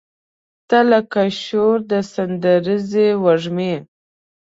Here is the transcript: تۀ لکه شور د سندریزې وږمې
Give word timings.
تۀ 0.69 0.79
لکه 0.89 1.23
شور 1.43 1.77
د 1.89 1.91
سندریزې 2.13 3.07
وږمې 3.23 3.75